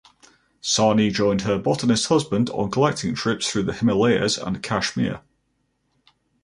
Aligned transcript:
Sahni 0.63 1.13
joined 1.13 1.41
her 1.41 1.59
botanist 1.59 2.07
husband 2.07 2.49
on 2.49 2.71
collecting 2.71 3.13
trips 3.13 3.51
through 3.51 3.61
the 3.61 3.73
Himalayas 3.73 4.35
and 4.35 4.63
Kashmir. 4.63 5.21